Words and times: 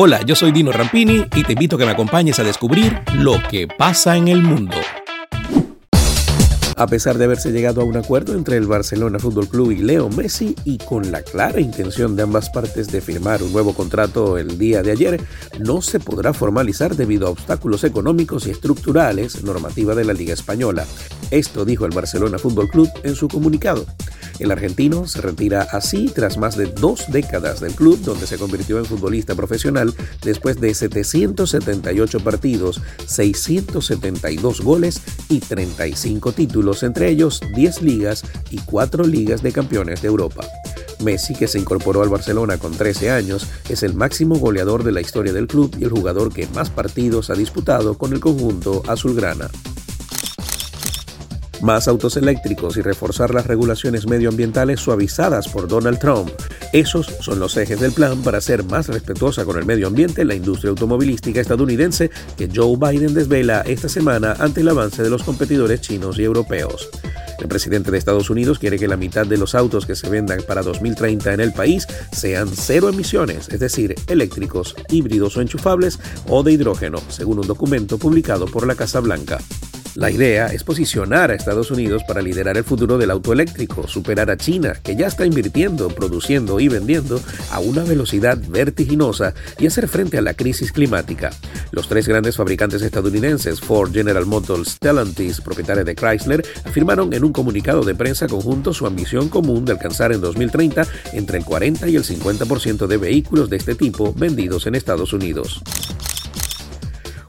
Hola, 0.00 0.22
yo 0.22 0.36
soy 0.36 0.52
Dino 0.52 0.70
Rampini 0.70 1.24
y 1.34 1.42
te 1.42 1.54
invito 1.54 1.74
a 1.74 1.78
que 1.80 1.84
me 1.84 1.90
acompañes 1.90 2.38
a 2.38 2.44
descubrir 2.44 3.00
lo 3.14 3.42
que 3.50 3.66
pasa 3.66 4.16
en 4.16 4.28
el 4.28 4.44
mundo. 4.44 4.76
A 6.76 6.86
pesar 6.86 7.18
de 7.18 7.24
haberse 7.24 7.50
llegado 7.50 7.80
a 7.80 7.84
un 7.84 7.96
acuerdo 7.96 8.34
entre 8.34 8.58
el 8.58 8.68
Barcelona 8.68 9.18
Fútbol 9.18 9.48
Club 9.48 9.72
y 9.72 9.78
Leo 9.78 10.08
Messi 10.08 10.54
y 10.64 10.78
con 10.78 11.10
la 11.10 11.22
clara 11.22 11.60
intención 11.60 12.14
de 12.14 12.22
ambas 12.22 12.48
partes 12.48 12.92
de 12.92 13.00
firmar 13.00 13.42
un 13.42 13.52
nuevo 13.52 13.74
contrato 13.74 14.38
el 14.38 14.56
día 14.56 14.84
de 14.84 14.92
ayer, 14.92 15.20
no 15.58 15.82
se 15.82 15.98
podrá 15.98 16.32
formalizar 16.32 16.94
debido 16.94 17.26
a 17.26 17.30
obstáculos 17.30 17.82
económicos 17.82 18.46
y 18.46 18.52
estructurales 18.52 19.42
normativa 19.42 19.96
de 19.96 20.04
la 20.04 20.12
Liga 20.12 20.32
Española. 20.32 20.86
Esto 21.32 21.64
dijo 21.64 21.86
el 21.86 21.92
Barcelona 21.92 22.38
Fútbol 22.38 22.70
Club 22.70 22.88
en 23.02 23.16
su 23.16 23.26
comunicado. 23.26 23.84
El 24.38 24.52
argentino 24.52 25.06
se 25.06 25.20
retira 25.20 25.66
así 25.72 26.10
tras 26.14 26.38
más 26.38 26.56
de 26.56 26.66
dos 26.66 27.10
décadas 27.10 27.60
del 27.60 27.72
club, 27.72 28.00
donde 28.02 28.26
se 28.26 28.38
convirtió 28.38 28.78
en 28.78 28.84
futbolista 28.84 29.34
profesional 29.34 29.94
después 30.22 30.60
de 30.60 30.74
778 30.74 32.20
partidos, 32.20 32.80
672 33.06 34.60
goles 34.60 35.02
y 35.28 35.40
35 35.40 36.32
títulos, 36.32 36.82
entre 36.82 37.08
ellos 37.08 37.40
10 37.54 37.82
ligas 37.82 38.24
y 38.50 38.58
4 38.58 39.04
ligas 39.04 39.42
de 39.42 39.52
campeones 39.52 40.02
de 40.02 40.08
Europa. 40.08 40.46
Messi, 41.00 41.34
que 41.34 41.46
se 41.46 41.58
incorporó 41.58 42.02
al 42.02 42.08
Barcelona 42.08 42.58
con 42.58 42.72
13 42.72 43.10
años, 43.10 43.46
es 43.68 43.82
el 43.82 43.94
máximo 43.94 44.36
goleador 44.36 44.84
de 44.84 44.92
la 44.92 45.00
historia 45.00 45.32
del 45.32 45.46
club 45.46 45.76
y 45.78 45.84
el 45.84 45.90
jugador 45.90 46.32
que 46.32 46.46
más 46.48 46.70
partidos 46.70 47.30
ha 47.30 47.34
disputado 47.34 47.96
con 47.96 48.12
el 48.12 48.20
conjunto 48.20 48.82
azulgrana 48.86 49.48
más 51.62 51.88
autos 51.88 52.16
eléctricos 52.16 52.76
y 52.76 52.82
reforzar 52.82 53.34
las 53.34 53.46
regulaciones 53.46 54.06
medioambientales 54.06 54.80
suavizadas 54.80 55.48
por 55.48 55.68
Donald 55.68 55.98
Trump. 55.98 56.30
Esos 56.72 57.06
son 57.20 57.38
los 57.38 57.56
ejes 57.56 57.80
del 57.80 57.92
plan 57.92 58.22
para 58.22 58.40
ser 58.40 58.64
más 58.64 58.88
respetuosa 58.88 59.44
con 59.44 59.58
el 59.58 59.66
medio 59.66 59.86
ambiente 59.86 60.24
la 60.24 60.34
industria 60.34 60.70
automovilística 60.70 61.40
estadounidense 61.40 62.10
que 62.36 62.48
Joe 62.54 62.76
Biden 62.76 63.14
desvela 63.14 63.62
esta 63.62 63.88
semana 63.88 64.36
ante 64.38 64.60
el 64.60 64.68
avance 64.68 65.02
de 65.02 65.10
los 65.10 65.22
competidores 65.22 65.80
chinos 65.80 66.18
y 66.18 66.24
europeos. 66.24 66.90
El 67.38 67.48
presidente 67.48 67.90
de 67.90 67.98
Estados 67.98 68.30
Unidos 68.30 68.58
quiere 68.58 68.78
que 68.78 68.88
la 68.88 68.96
mitad 68.96 69.26
de 69.26 69.38
los 69.38 69.54
autos 69.54 69.86
que 69.86 69.94
se 69.94 70.08
vendan 70.08 70.40
para 70.46 70.62
2030 70.62 71.34
en 71.34 71.40
el 71.40 71.52
país 71.52 71.86
sean 72.12 72.48
cero 72.52 72.88
emisiones, 72.88 73.48
es 73.48 73.60
decir, 73.60 73.94
eléctricos, 74.08 74.74
híbridos 74.90 75.36
o 75.36 75.40
enchufables 75.40 76.00
o 76.28 76.42
de 76.42 76.52
hidrógeno, 76.52 77.00
según 77.08 77.38
un 77.38 77.46
documento 77.46 77.96
publicado 77.96 78.46
por 78.46 78.66
la 78.66 78.74
Casa 78.74 79.00
Blanca. 79.00 79.38
La 79.98 80.12
idea 80.12 80.46
es 80.46 80.62
posicionar 80.62 81.32
a 81.32 81.34
Estados 81.34 81.72
Unidos 81.72 82.04
para 82.06 82.22
liderar 82.22 82.56
el 82.56 82.62
futuro 82.62 82.98
del 82.98 83.10
auto 83.10 83.32
eléctrico, 83.32 83.88
superar 83.88 84.30
a 84.30 84.36
China, 84.36 84.74
que 84.80 84.94
ya 84.94 85.08
está 85.08 85.26
invirtiendo, 85.26 85.88
produciendo 85.88 86.60
y 86.60 86.68
vendiendo 86.68 87.20
a 87.50 87.58
una 87.58 87.82
velocidad 87.82 88.38
vertiginosa 88.48 89.34
y 89.58 89.66
hacer 89.66 89.88
frente 89.88 90.16
a 90.16 90.22
la 90.22 90.34
crisis 90.34 90.70
climática. 90.70 91.30
Los 91.72 91.88
tres 91.88 92.06
grandes 92.06 92.36
fabricantes 92.36 92.80
estadounidenses, 92.82 93.60
Ford, 93.60 93.92
General 93.92 94.24
Motors, 94.24 94.74
Stellantis, 94.74 95.40
propietaria 95.40 95.82
de 95.82 95.96
Chrysler, 95.96 96.46
afirmaron 96.64 97.12
en 97.12 97.24
un 97.24 97.32
comunicado 97.32 97.82
de 97.82 97.96
prensa 97.96 98.28
conjunto 98.28 98.72
su 98.72 98.86
ambición 98.86 99.28
común 99.28 99.64
de 99.64 99.72
alcanzar 99.72 100.12
en 100.12 100.20
2030 100.20 100.86
entre 101.14 101.38
el 101.38 101.44
40 101.44 101.88
y 101.88 101.96
el 101.96 102.04
50% 102.04 102.86
de 102.86 102.96
vehículos 102.98 103.50
de 103.50 103.56
este 103.56 103.74
tipo 103.74 104.14
vendidos 104.14 104.68
en 104.68 104.76
Estados 104.76 105.12
Unidos. 105.12 105.60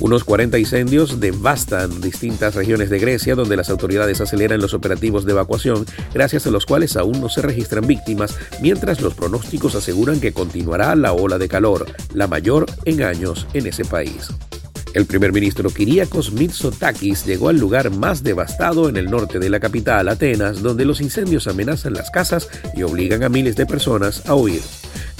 Unos 0.00 0.24
40 0.24 0.58
incendios 0.58 1.20
devastan 1.20 2.00
distintas 2.00 2.54
regiones 2.54 2.90
de 2.90 2.98
Grecia 2.98 3.36
donde 3.36 3.56
las 3.56 3.70
autoridades 3.70 4.20
aceleran 4.20 4.60
los 4.60 4.74
operativos 4.74 5.24
de 5.24 5.32
evacuación, 5.32 5.86
gracias 6.12 6.46
a 6.46 6.50
los 6.50 6.66
cuales 6.66 6.96
aún 6.96 7.20
no 7.20 7.28
se 7.28 7.42
registran 7.42 7.86
víctimas, 7.86 8.36
mientras 8.60 9.00
los 9.00 9.14
pronósticos 9.14 9.74
aseguran 9.76 10.20
que 10.20 10.32
continuará 10.32 10.94
la 10.96 11.12
ola 11.12 11.38
de 11.38 11.48
calor, 11.48 11.86
la 12.12 12.26
mayor 12.26 12.66
en 12.84 13.02
años 13.02 13.46
en 13.54 13.66
ese 13.66 13.84
país. 13.84 14.30
El 14.94 15.06
primer 15.06 15.32
ministro 15.32 15.70
Kyriakos 15.70 16.32
Mitsotakis 16.32 17.26
llegó 17.26 17.48
al 17.48 17.58
lugar 17.58 17.90
más 17.90 18.22
devastado 18.22 18.88
en 18.88 18.96
el 18.96 19.10
norte 19.10 19.40
de 19.40 19.50
la 19.50 19.58
capital, 19.58 20.08
Atenas, 20.08 20.62
donde 20.62 20.84
los 20.84 21.00
incendios 21.00 21.48
amenazan 21.48 21.94
las 21.94 22.10
casas 22.10 22.48
y 22.76 22.84
obligan 22.84 23.24
a 23.24 23.28
miles 23.28 23.56
de 23.56 23.66
personas 23.66 24.22
a 24.28 24.34
huir. 24.34 24.62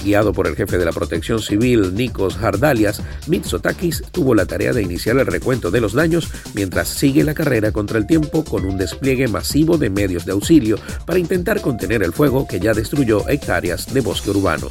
Guiado 0.05 0.33
por 0.33 0.45
el 0.45 0.55
jefe 0.55 0.77
de 0.77 0.85
la 0.85 0.91
protección 0.91 1.39
civil, 1.39 1.95
Nikos 1.95 2.37
Hardalias, 2.37 3.01
Mitsotakis 3.25 4.03
tuvo 4.11 4.35
la 4.35 4.45
tarea 4.45 4.71
de 4.71 4.83
iniciar 4.83 5.17
el 5.17 5.25
recuento 5.25 5.71
de 5.71 5.81
los 5.81 5.93
daños 5.93 6.29
mientras 6.53 6.89
sigue 6.89 7.23
la 7.23 7.33
carrera 7.33 7.71
contra 7.71 7.97
el 7.97 8.05
tiempo 8.05 8.45
con 8.45 8.65
un 8.65 8.77
despliegue 8.77 9.27
masivo 9.27 9.79
de 9.79 9.89
medios 9.89 10.23
de 10.27 10.33
auxilio 10.33 10.77
para 11.07 11.17
intentar 11.17 11.59
contener 11.59 12.03
el 12.03 12.13
fuego 12.13 12.47
que 12.47 12.59
ya 12.59 12.75
destruyó 12.75 13.27
hectáreas 13.27 13.91
de 13.91 14.01
bosque 14.01 14.29
urbano. 14.29 14.69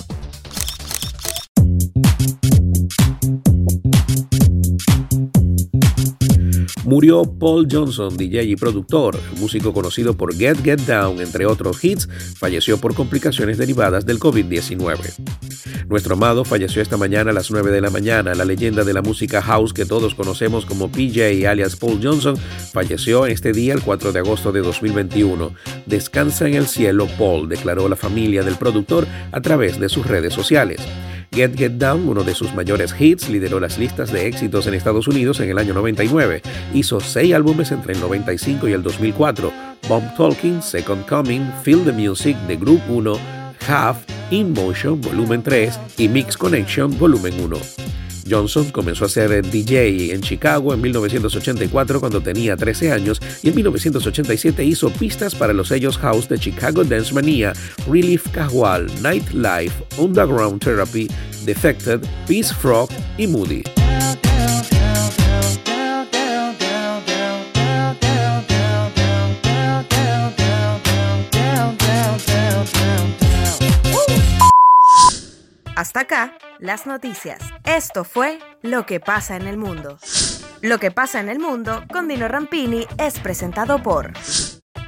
Murió 6.88 7.26
Paul 7.26 7.68
Johnson, 7.70 8.16
DJ 8.16 8.44
y 8.44 8.56
productor, 8.56 9.20
músico 9.42 9.74
conocido 9.74 10.16
por 10.16 10.34
Get 10.34 10.64
Get 10.64 10.80
Down, 10.84 11.20
entre 11.20 11.46
otros 11.46 11.84
hits, 11.84 12.08
falleció 12.38 12.78
por 12.78 12.96
complicaciones 12.96 13.58
derivadas 13.58 14.06
del 14.06 14.22
COVID-19. 14.22 14.98
Nuestro 15.90 16.14
amado 16.14 16.46
falleció 16.46 16.82
esta 16.82 16.96
mañana 16.96 17.32
a 17.32 17.34
las 17.34 17.52
9 17.52 17.72
de 17.72 17.82
la 17.82 17.90
mañana. 17.90 18.36
La 18.36 18.46
leyenda 18.46 18.86
de 18.86 18.94
la 18.94 19.02
música 19.02 19.42
house 19.42 19.74
que 19.74 19.86
todos 19.86 20.16
conocemos 20.16 20.66
como 20.66 20.90
PJ 20.90 21.46
alias 21.46 21.76
Paul 21.76 22.00
Johnson 22.02 22.38
falleció 22.72 23.26
este 23.26 23.52
día 23.52 23.74
el 23.74 23.82
4 23.82 24.14
de 24.14 24.20
agosto 24.20 24.54
de 24.54 24.62
2021. 24.62 25.52
Descansa 25.88 26.48
en 26.48 26.54
el 26.54 26.68
cielo 26.68 27.08
Paul, 27.18 27.50
declaró 27.50 27.90
la 27.90 27.98
familia 27.98 28.44
del 28.44 28.56
productor 28.56 29.06
a 29.34 29.42
través 29.42 29.78
de 29.78 29.90
sus 29.90 30.08
redes 30.08 30.34
sociales. 30.34 30.80
Get 31.38 31.56
Get 31.56 31.74
Down, 31.74 32.10
uno 32.10 32.24
de 32.24 32.34
sus 32.34 32.52
mayores 32.56 32.96
hits, 33.00 33.30
lideró 33.30 33.60
las 33.60 33.78
listas 33.78 34.12
de 34.12 34.26
éxitos 34.26 34.66
en 34.66 34.74
Estados 34.74 35.08
Unidos 35.08 35.40
en 35.40 35.52
el 35.52 35.60
año 35.60 35.76
99. 35.76 36.42
Hizo 36.74 37.00
seis 37.00 37.32
álbumes 37.36 37.72
entre 37.72 37.94
el 37.94 38.00
95 38.00 38.68
y 38.68 38.72
el 38.74 38.82
2004. 38.82 39.54
Bomb 39.88 40.16
Talking, 40.18 40.64
Second 40.64 41.06
Coming, 41.06 41.48
Feel 41.62 41.84
the 41.84 41.92
Music, 41.92 42.36
The 42.48 42.56
Group 42.56 42.82
1, 42.90 43.20
Half, 43.68 43.98
In 44.32 44.52
Motion, 44.52 45.00
Volumen 45.00 45.44
3 45.44 45.80
y 46.00 46.08
Mix 46.08 46.36
Connection, 46.36 46.98
Volumen 46.98 47.40
1. 47.40 47.58
Johnson 48.30 48.70
comenzó 48.72 49.06
a 49.06 49.10
ser 49.10 49.42
DJ 49.46 50.14
en 50.14 50.22
Chicago 50.22 50.74
en 50.74 50.82
1984 50.82 52.00
cuando 52.00 52.22
tenía 52.22 52.56
13 52.56 52.92
años 52.92 53.22
y 53.42 53.50
en 53.50 53.56
1987 53.56 54.64
hizo 54.64 54.90
pistas 54.92 55.36
para 55.36 55.54
los 55.54 55.70
sellos 55.70 55.98
house 55.98 56.28
de 56.30 56.38
Chicago 56.38 56.84
Dance 56.84 57.14
Mania, 57.14 57.54
Relief 57.90 58.28
Casual, 58.32 58.88
Nightlife, 59.02 59.84
Underground 59.98 60.62
Therapy, 60.62 61.08
Defected, 61.48 62.02
Peace 62.28 62.54
Frog 62.54 62.90
y 63.18 63.26
Moody. 63.26 63.64
Hasta 75.78 76.02
acá 76.02 76.38
las 76.60 76.86
noticias. 76.86 77.40
Esto 77.64 78.04
fue 78.04 78.40
lo 78.62 78.86
que 78.86 79.00
pasa 79.00 79.38
en 79.38 79.48
el 79.48 79.56
mundo. 79.58 80.00
Lo 80.62 80.80
que 80.80 80.92
pasa 80.92 81.22
en 81.22 81.30
el 81.30 81.40
mundo 81.40 81.86
con 81.94 82.10
Dino 82.10 82.28
Rampini 82.28 82.86
es 82.98 83.20
presentado 83.20 83.82
por 83.82 84.12